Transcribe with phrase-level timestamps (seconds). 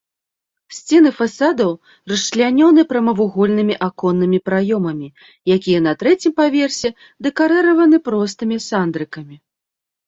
[0.75, 1.71] Сцены фасадаў
[2.13, 5.07] расчлянёны прамавугольнымі аконнымі праёмамі,
[5.59, 6.89] якія на трэцім паверсе
[7.29, 9.35] дэкарыраваны простымі сандрыкамі.